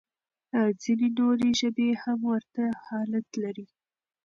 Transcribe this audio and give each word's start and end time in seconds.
ځينې 0.81 1.07
نورې 1.17 1.49
ژبې 1.59 1.89
هم 2.03 2.19
ورته 2.31 2.63
حالت 2.85 3.27
لري. 3.43 3.67